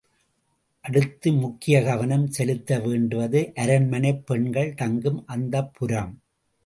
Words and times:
அடுத்து 0.85 1.31
முக்கிய 1.33 1.83
கவனம் 1.83 2.25
செலுத்த 2.27 2.79
வேண்டுவது 2.79 3.51
அரண்மனைப் 3.55 4.25
பெண்கள் 4.25 4.73
தங்கும் 4.73 5.25
அந்தப்புரம். 5.27 6.13